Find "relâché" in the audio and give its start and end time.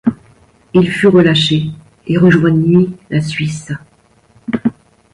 1.09-1.65